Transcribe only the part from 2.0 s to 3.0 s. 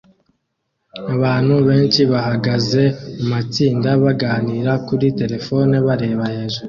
bahagaze